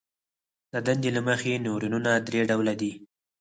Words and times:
د 0.71 0.73
دندې 0.87 1.09
له 1.17 1.21
مخې 1.27 1.61
نیورونونه 1.65 2.11
درې 2.27 2.41
ډوله 2.49 2.73
دي. 2.81 2.91